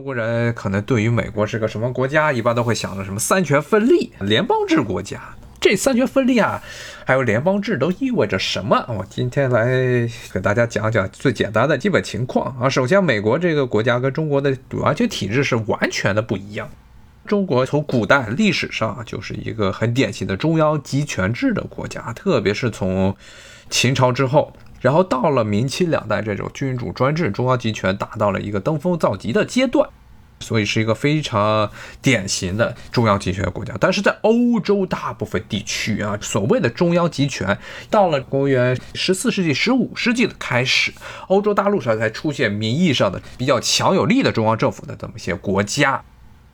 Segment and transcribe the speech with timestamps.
[0.00, 5.20] 中国人可能对于美国是个什么国家，一般都会想着什么三权分立、联邦制国家。
[5.60, 6.62] 这三权分立啊，
[7.04, 8.82] 还有联邦制都意味着什么？
[8.88, 9.66] 我今天来
[10.32, 12.66] 给大家讲讲最简单的基本情况啊。
[12.66, 16.70] 首先，美国这个国家跟中国的完全体制是完全的不一样。
[17.26, 23.14] 中国从古代历史上就是一个很典型的中央集权制的国家，特别是从
[23.68, 24.56] 秦朝之后。
[24.80, 29.88] 然后到了明清两代，这种君主专制、中央集权达到了一个登峰造极的阶段，
[30.40, 33.74] 所以是一个非常典型的中央集权国家。
[33.78, 37.58] 但是在欧洲大部分地区啊，所谓的中央集权，
[37.90, 40.92] 到了公元十四世纪、十五世纪的开始，
[41.28, 46.02] 欧洲大陆上才出现名义上的比较强有力的中央政府的这么一些国家。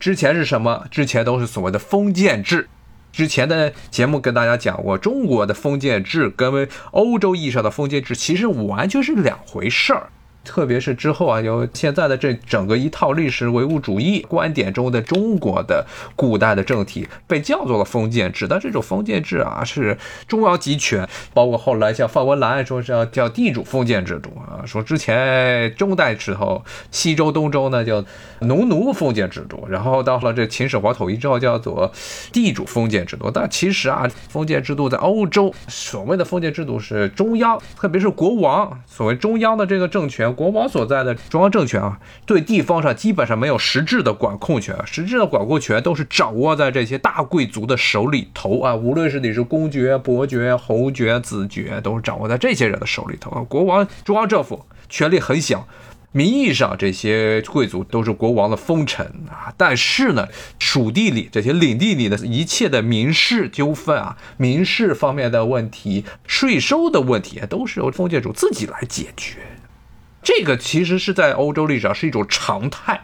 [0.00, 0.86] 之前是什么？
[0.90, 2.68] 之前都是所谓的封建制。
[3.16, 10.10] 之前的节目跟大家讲过，中国的封建制跟欧洲意义上的封建制其实完全是两回事儿。
[10.46, 18.46] 特别是之后啊，有现在的这整个一套历史唯物主义观点中的中国的古代的政体，被叫做了封建制。
[18.48, 28.04] 但这种封建制啊，是中央集权，包括后来像范文澜说是要叫地主封建制度啊，说之前中代时候西周东周呢叫
[28.40, 31.90] 农奴封建制度，然后到了这秦始皇统一之后叫做
[32.32, 33.30] 地主封建制度。
[33.30, 40.35] 但其实啊，封建制度在欧洲所谓的封建制度是中央，特别是国王，所谓中央的这个政权。
[40.36, 48.76] 国王所在的中央政权啊，对地方上基本上没有实质的管控权，实质的管控权都是掌握在这些大贵族的手里头啊。
[48.76, 53.42] 无论是你是公爵、伯爵、侯爵、子爵，都是掌握在这些人的手里头啊。
[53.48, 55.66] 国王中央政府权力很小，
[56.12, 69.38] 名义上这些贵族都是国王的封臣啊，但是呢，属地里这些领地里的一切的民事纠纷啊、民事方面的问题、税收的问题，都是由封建主自己来解决。
[70.26, 73.00] 这个其实是在欧洲历史上是一种常态，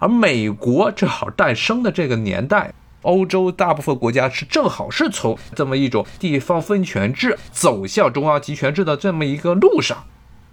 [0.00, 10.04] 而美国正好诞生的这个年代，欧洲大部分国家是正好是从这么一种地方分权制走向中央集权制的这么一个路上。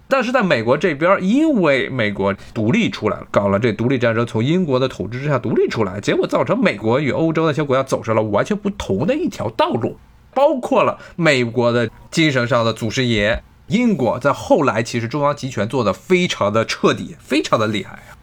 [0.08, 9.98] 但是在美国这边，因为美国独立出来了，搞了这独立战争，从英国的统治之下独立出来，结果造成美国与欧洲那些国家走上了完全不同的一条道路，
[10.32, 13.42] 包括了美国的精神上的祖师爷。
[13.68, 18.14] 英国在后来其实中央集权做的非常的彻底，非常的厉害啊！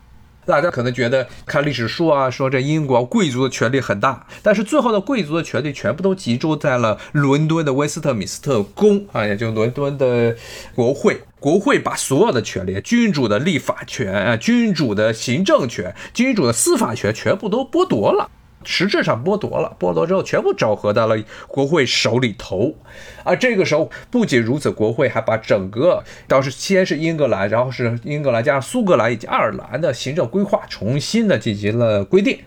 [0.45, 10.35] 大家可能觉得看历史书啊，说这英国贵族的权力很大，但是最后的贵族的权力全部都集中在了伦敦的威斯特敏斯特宫啊，也就伦敦的
[10.75, 11.21] 国会。
[11.39, 18.29] 国会把所有的权利，君主的立法权啊，君主的行政权，君主的司法权，全部都剥夺了。
[18.65, 21.15] 实质上剥夺了，剥夺之后全部整合到了
[21.47, 22.75] 国会手里头，
[23.23, 32.39] 啊这个时候不仅如此，国会还把整个当时先是英格兰，然后是英格兰加上苏格兰以及爱尔兰的行政规划重新的进行了规定，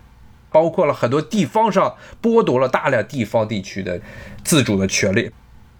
[0.51, 3.99] 包括了很多地方上剥夺了大量地方地区的
[4.43, 5.31] 自主的权利。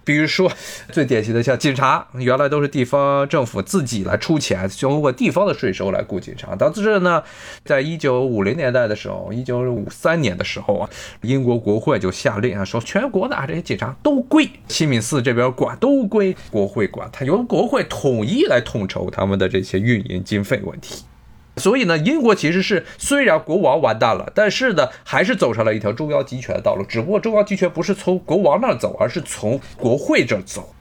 [0.08, 0.50] 比如说，
[0.90, 6.56] 最典型的像警察，原来都是地方政府自己来出钱，通过地方的税收来雇警察。
[6.58, 7.22] 但是呢，
[7.66, 10.90] 在一九五零年代的时候，一九五三年的时候啊，
[11.24, 21.04] 英国国会就下令啊，说全国的啊这些警察都归西敏寺这边管，都归国会管，他由国会统一来统筹他们的这些运营经费问题。
[21.58, 26.86] 所以呢，英国其实是虽然国王完蛋了，但是呢，还是走上了一条中央集权的道路。
[26.88, 30.74] 只不过中央集权不是从国王那儿走，而是从国会这儿走。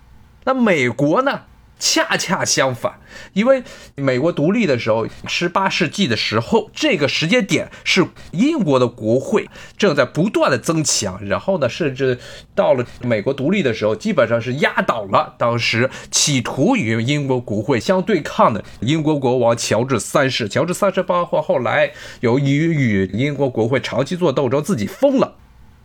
[0.45, 1.41] 那美国呢？
[1.79, 2.99] 恰恰相反，
[3.35, 3.63] 因为
[3.97, 12.19] 美国独立的时候，十八世纪的时候，这个时间点是英国的国会正在不断的增强，然后呢，甚至
[12.55, 20.49] 到了美国独立的时候，基本上是压倒了当时企图与英国国会相对抗的英国国王乔治三世。
[20.49, 25.35] 乔治三世包括后来由于与英国国会长期做斗争，自己疯了。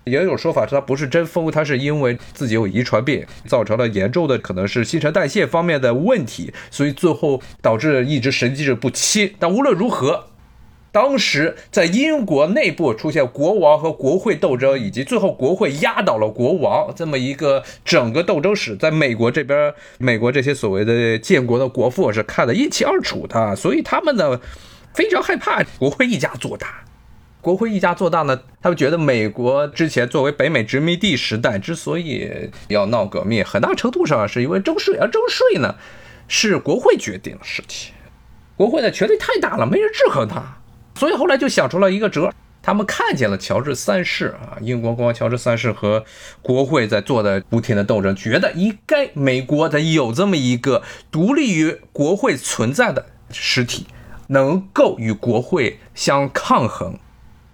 [0.06, 9.34] 也有说法是他不是真疯，他是因为自己有遗传病，造成了严重的可能是新陈代谢方面的问题，所以最后导致一直神志不清。
[9.38, 10.26] 但无论如何，
[10.92, 24.42] 当时在英国内部出现国王和国会斗争，以及最后国会压倒了国王这么一个整个斗争史，在美国这边，美国这些所谓的建国的国父是看得一清二楚的，所以他们呢
[24.94, 26.84] 非常害怕国会一家做大。
[27.41, 35.76] 国会一家做大呢，他们觉得美国之前作为北美殖民地时代之所以要闹革命，很大程度上是因为征税，而征税呢
[36.28, 37.93] 是国会决定的事情，
[38.55, 40.58] 国会的权力太大了，没人制衡他，
[40.96, 46.05] 所以后来就想出了一个辙，他们看见了乔治三世啊，英国国王乔治三世和
[46.44, 53.87] 国会在做的不停的斗争，觉得应该美国得有这么一个独立于国会存在的实体。
[54.28, 56.97] 能够与国会相抗衡。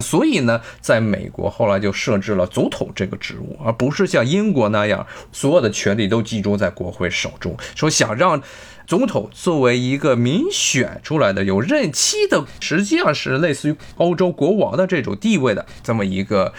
[0.00, 7.56] 所以呢，在美国后来就设置了总统这个职务，而不是像英国那样，所有的权力都集中在国会手中。
[7.74, 8.42] 说想让
[8.86, 16.52] 总统作为一个民选出来的、有任期的，实际上是类似于欧洲国王的这种地位的这么一个。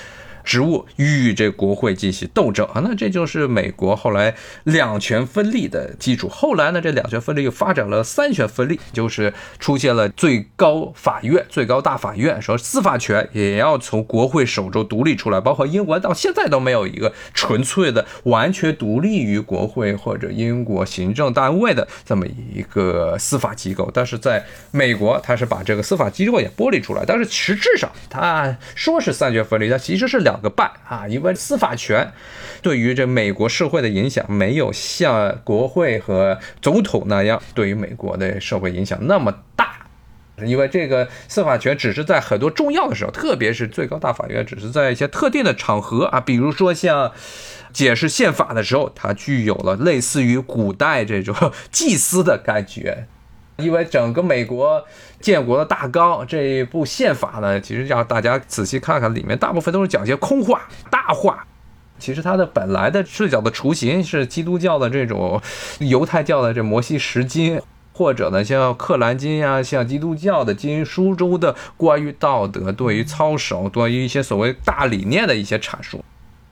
[0.43, 4.33] 职务与这国会进行斗争啊，那这就是美国后来
[4.63, 6.27] 两权分立的基础。
[6.27, 15.39] 后来呢，这两权分立又发展了三权分立，就是出现了最高法院、最高大法院，说司法权也要从国会手中独立出来。
[15.39, 23.91] 包括英国到现在都没有一个纯粹的、完全独立于国会或者英国行政单位的这么一个司法机构。
[23.93, 30.28] 但是在美国，他是把这个司法机构也剥离出来，但是实质上他说是三权分立，他其实是两。
[30.29, 32.11] 两个半啊，因为司法权
[32.61, 39.87] 对于这美国社会的影响没有像国会和总统那样对于美国的社会影响那么大，
[40.45, 47.11] 因为这个司法权只是在很多重要的时候，特别是最高大法院，只是在一些特定的场合啊，比如说像
[47.73, 51.35] 解释宪法的时候，它具有了类似于古代这种
[51.71, 53.07] 祭司的感觉。
[53.59, 54.83] 因为整个美国
[55.19, 61.45] 建国的大纲这一部宪法呢，其实让大家仔细看看，里面大部分都是讲些空话、大话。
[61.99, 65.41] 其实它的本来的视角的雏形是基督教的这种
[65.79, 67.61] 犹太教的这摩西十经，
[67.91, 76.01] 或者呢像克兰经呀，像基督教的经书中的关于道德、对于操守、对于一些所谓大理念的一些阐述。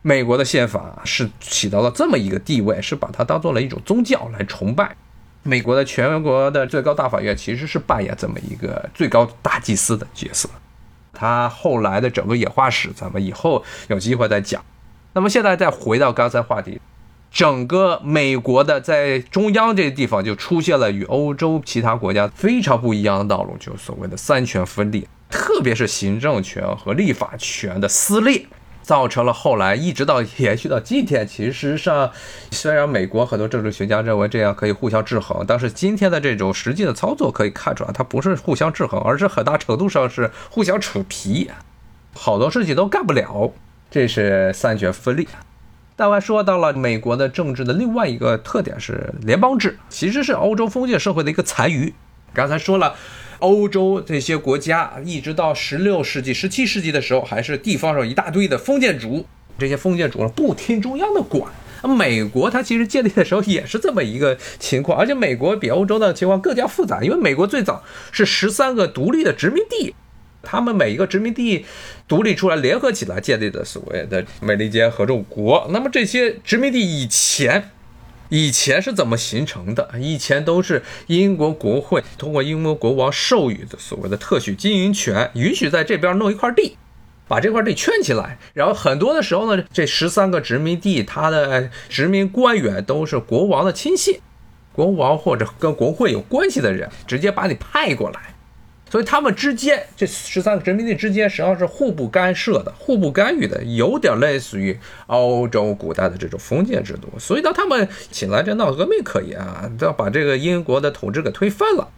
[0.02, 4.96] 美国的宪法是起到了这么一个地位，是把它当做了一种宗教来崇拜。
[5.48, 10.50] 美国的全国的最高大法院其实是扮演这么一个最高大祭司的角色，
[11.14, 14.62] 他后来的整个演化史，咱们以后有机会再讲。
[15.14, 16.82] 那么现在再回到刚才话题，
[17.32, 28.46] 整个美国的在中央这个地方就出现了与欧洲其他国家非常不一样的道路，就是所谓的三权分立，特别是行政权和立法权的撕裂。
[28.88, 32.10] 造成了后来一直到延续到今天，其实上
[32.52, 41.52] 虽然美国很多政治学家认为这样可以互相制衡，但是今天的这种实际的操作可以看出来，它不是互相制衡，而是很大程度上是互相扯皮，
[42.14, 43.52] 好多事情都干不了。
[43.92, 45.28] 这是三权分立。
[45.98, 51.94] 大概说到了美国的政治的另外一个特点是联邦制，其实是欧洲封建社会的一个残余。
[52.34, 52.96] 刚才说了。
[53.40, 59.26] 欧洲这些国家，一直到十六世纪、十七世纪的时候，还是地方上一大堆的封建主，
[59.60, 61.52] 这些封建主不听中央的管。
[61.84, 69.94] 美国它其实建立的时候也是这么一个情况，而且美国比欧洲的情况更加复杂，因为美国最早是十三个独立的殖民地，
[70.42, 71.66] 他们每一个殖民地
[72.08, 75.68] 独立出来，联合起来建立的所谓的美利坚合众国。
[75.72, 77.70] 那么这些殖民地以前。
[78.30, 79.90] 以前是怎么形成的？
[80.00, 86.78] 以前都是英国国会通过英国国王授予的所谓的特许经营权，允许在这边弄一块地，
[87.28, 88.38] 把这块地圈起来。
[88.54, 94.20] 然后很多的时候呢，这十三个殖民地，它的殖民官员都是国王的亲信，
[94.74, 98.34] 国王或者跟国会有关系的人，直接把你派过来。
[98.90, 107.08] 所以他们之间，这十三个殖民地之间实际上是互不干涉的、互不干预的，有点类似于欧洲古代的这种封建制度。
[107.20, 111.90] 所以当他们起来这闹革命可以啊，要把这个英国的统治给推翻了。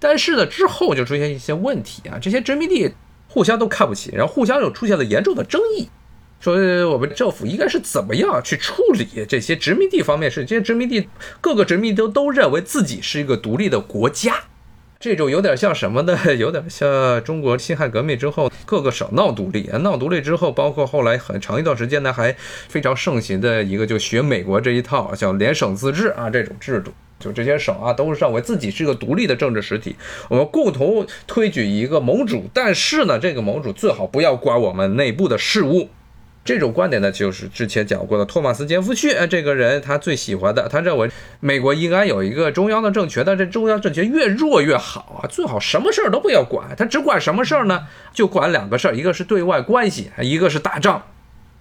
[0.00, 2.92] 但是呢，之后就出现一些问题啊，这些殖民地
[3.28, 5.88] 互相都看不起，然后互相又出现了严重的争议，
[6.40, 6.56] 说
[6.90, 10.44] 我们政府应该是怎么样去处理这些殖民地方面事？
[10.44, 11.08] 这些殖民地
[11.40, 14.34] 各个殖民地都都认为自己是一个独立的国家。
[15.02, 16.16] 这种 有点像什么呢？
[16.38, 22.32] 有点像中国辛亥革命之后各个省闹独立，闹独立之后，包括后来很长一段时间呢，还
[22.68, 29.96] 非常盛行的一个，就学美国这一套，叫联省自治啊这种制度，就这些省啊都是认为自己是一个独立的政治实体，
[30.28, 35.88] 我们共同推举一个盟主，但是呢，这个盟主最好不要管我们内部的事务。
[36.44, 40.68] 这种观点呢，就是之前讲过的托马斯·杰弗逊这个人，他最喜欢的。
[40.68, 41.08] 他认为
[41.38, 46.74] 美国应该有一个中央的政权，但这中央政权越弱越好啊，最好什么事儿都不要管。
[46.76, 47.86] 他只管什么事儿呢？
[48.12, 51.04] 就管两个事儿，一个是对外关系，一个是打仗，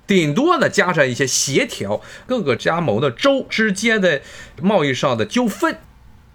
[0.07, 4.21] 顶多呢加上一些协调各个加盟的州之间的
[4.63, 5.77] 贸易上的纠纷。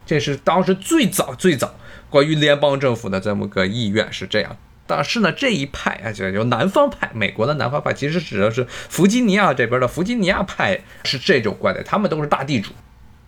[0.06, 1.74] 这是当时最早最早
[2.08, 4.56] 关于联邦政府的这么个意愿是这样。
[4.87, 11.85] 但是呢，这一派啊，就就南方派，美国的南方派，其实指的是弗吉尼亚这边的弗吉尼亚派，是这种观点。
[11.85, 12.71] 他们都是大地主，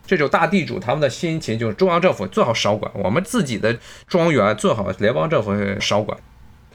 [0.07, 6.19] 这种大地主，他们的心情就是中央政府最好少管，我们自己的庄园最好联邦政府少管。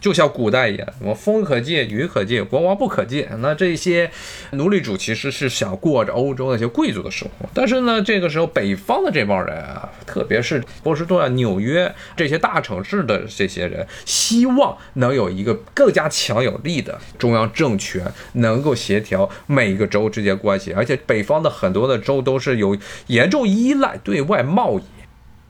[0.04, 3.26] 就像古代一样，我风可借，雨可借，国王不可借。
[3.40, 4.12] 那这些
[4.52, 20.74] 奴隶主其实是想过着欧洲那些贵族的生活，但是呢，这个时候北方的这帮人啊，特别是波士顿啊、纽约这些大城市的这些人，希望能有一个更加强有力的中央政权，能够协调每一个州之间关系。
[20.74, 24.84] 而且北方的很多的州都是有严重依赖对外贸易。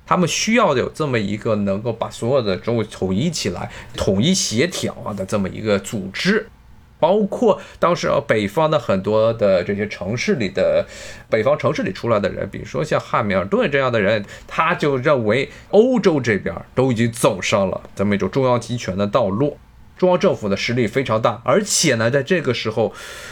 [0.06, 6.48] 他们需要有这么一个能够把所有的州统一起来、统一协调啊的这么一个组织，
[7.00, 10.86] 包括当时啊北方的很多的这些城市里的
[11.30, 19.58] 北方城市里出来的人，比如说像汉密尔顿这样的人，他就认为欧洲这边都已经走上了这么一种中央集权的道路。
[19.98, 22.92] 中央政府的实力非常大，而且呢，在这个时候，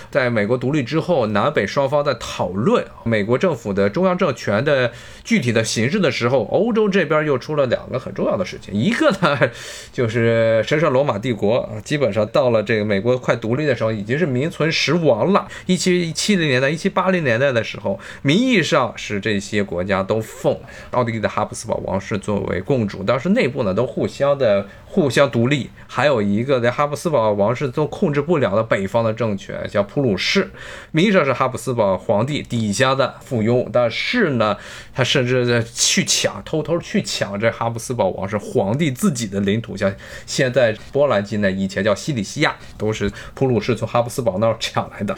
[0.09, 4.91] 在美国独立之后，南北双方在讨论美国政府的中央政权的
[5.23, 9.39] 具体的形式的时候，欧洲这边又出了两个很重要的事情，一个呢，
[9.91, 15.47] 就是神圣罗马帝国啊，基本上到了这个美国快独立的时候，已经是名存实亡了。
[15.65, 20.57] 一七七零年代、一七八零年代的时候，名义上是这些国家都奉
[20.91, 24.67] 奥地利的哈布斯堡王室作为共主，当时内部呢都互相的。
[24.93, 30.51] 互相独立，还有一个在哈布斯堡王室都控制不了的北方的政权，叫普鲁士，
[30.91, 34.57] 名义上是哈布斯堡皇帝底下的附庸，但是呢，
[34.93, 39.93] 他甚至在去抢，偷偷去抢这哈布斯堡王室皇帝自己的领土，像
[40.25, 45.15] 现在波兰境内，以前叫西里西亚，都是普鲁士从哈布斯堡那儿抢来的。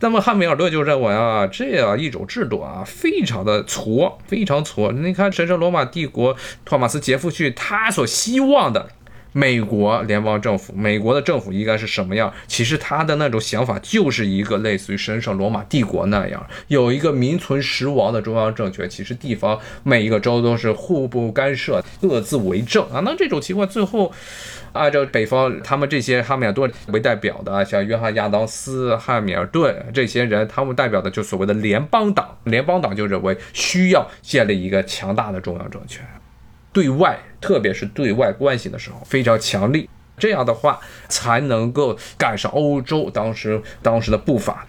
[0.00, 4.92] 那么汉密尔顿就认为啊，这样一种制度啊，非常的挫，非常挫。
[4.92, 8.90] 你看神圣罗马帝国托马斯杰夫逊他所希望的。
[9.36, 12.32] 美国联邦政府，美国的政府应该是什么样？
[12.46, 18.88] 其实他的那种想法就是一个类似于神圣罗马帝国那样，有一个名存实亡的中央政权。
[18.88, 23.02] 其实地方每一个州都是互不干涉，各自为政啊。
[23.04, 24.10] 那这种情况最后，
[24.72, 32.38] 按照北方他们这些汉密尔顿为代表的，像约翰亚当斯、汉密尔顿这些人，他们代表的就所谓的联邦党。
[32.44, 36.02] 联邦党就认为需要建立一个强大的中央政权。
[36.76, 40.78] 对外，特别是对外关系的时候非常强力，这样的话
[41.08, 44.66] 才能够赶上欧洲当时当时的步伐。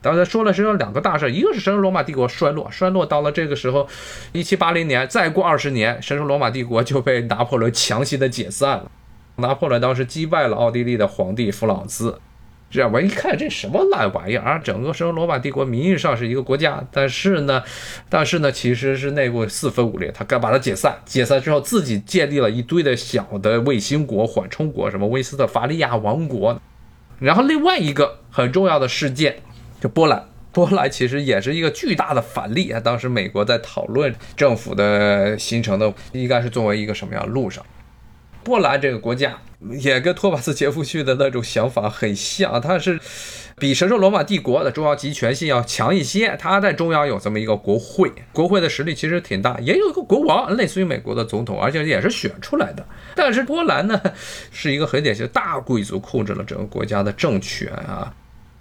[0.00, 3.88] 刚才说了是有两个大事，一个是神圣罗马帝国衰落，衰落到了这个时候，
[4.30, 8.88] 一七八零年，再过二十年，神圣罗马帝国就被拿破仑强行的解散了。
[9.34, 12.20] 拿破仑当时击败了奥地利的皇帝弗朗兹。
[12.70, 14.58] 这样我一看，这什么烂玩意儿啊！
[14.58, 17.62] 整个圣罗马帝国名义上是一个国家，但是呢，
[18.10, 20.12] 但是呢，其实是内部四分五裂。
[20.12, 26.60] 他该把它解散，解散之后自己建立了一堆的小的卫星国、缓冲国，什么威斯特伐利亚王国。
[27.18, 29.36] 然后另外一个很重要的事件，
[29.80, 30.24] 就波兰。
[30.52, 32.78] 波兰其实也是一个巨大的反例啊。
[32.80, 37.64] 当时美国在讨论政府的形成的，应该是作为一个什么样的路上。
[38.44, 39.38] 波兰这个国家
[39.80, 42.98] 也跟托马斯杰夫逊的那种想法很像，他是
[43.56, 46.36] 比神圣罗马帝国的中央集权性要强一些。
[46.38, 52.86] 他在中央有这么一个国会，国会的实力其实挺大，也有一个国王，类似于美国的总统，而且也是选出来的。
[53.16, 54.00] 但是波兰呢，
[54.52, 58.14] 是一个很典型大贵族控制了整个国家的政权啊，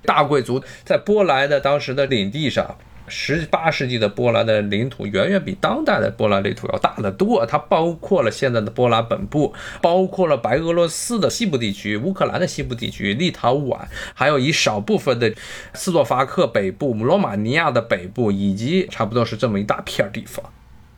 [0.04, 2.76] 大贵族在波兰的当时的领地上。
[3.08, 13.80] 十八世纪的波兰的领土远远比当代的波兰领土要大得多，它包括了现在的波兰本部，包括了白俄罗斯的西部地区、乌克兰的西部地区、立陶宛，
[14.14, 15.34] 还有一少部分的
[15.74, 20.44] 斯洛伐克北部、罗马尼亚的北部，以及差不多是这么一大片地方。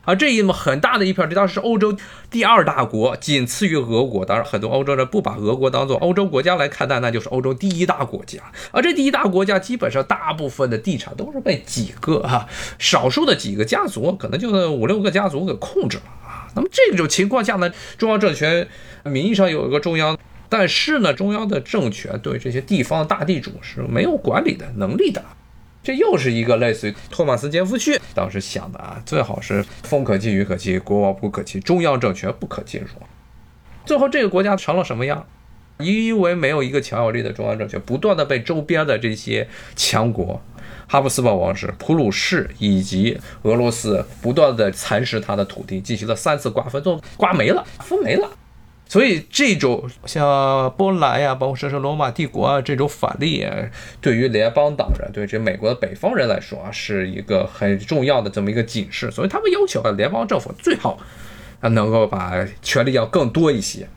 [0.10, 1.96] 而这一么很大的一片，这当时是欧洲
[2.32, 4.26] 第二大国，仅次于俄国。
[4.26, 8.40] 当然，很多欧洲人不把俄国当做欧洲国家来看待，那就是欧洲第一大国家。
[8.72, 12.48] 而这第一大国家，基本上大部分的地产都是被几个哈
[12.80, 16.50] 少数的几个家族，可能就五六个家族给控制了啊。
[16.56, 18.68] 那么这种情况下呢，中央政权
[19.04, 20.18] 名义上有一个中央，
[20.50, 25.24] 但是呢，中央的政权对这些地方大地主是没有管理的能力的。
[25.82, 32.88] 这又是一个类似于托马斯杰夫逊当时想的啊，最好是风可进雨可欺，国王不可欺，中央政权不可进入。
[33.86, 35.26] 最后这个国家成了什么样？
[35.78, 40.42] 因为没有一个强有力的中央政权，不断的被周边的这些强国，
[40.88, 48.30] 哈布斯堡王室、普鲁士以及俄罗斯不断的蚕食他的土地，进行了三次瓜分，都瓜没了，分没了。
[48.90, 53.48] 所以，这种像波兰呀，包括神圣罗马帝国啊，这种反例，
[54.02, 59.12] 对于联邦党人，对这美国的北方人来说啊，是一个很重要的这么一个警示。
[59.12, 60.98] 所以，他们要求啊联邦政府最好
[61.60, 63.88] 啊，能够把权力要更多一些。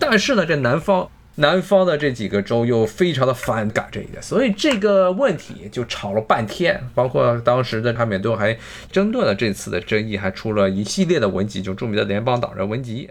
[0.00, 6.82] 但是呢，这南方南方的这几个州又非常的反感这一点，所以这个问题就吵了半天。
[6.92, 8.58] 包括当时的汉密尔顿还
[8.90, 13.08] 争论了这次的争议，还出了一系列的文集，就著名的联邦党人文集。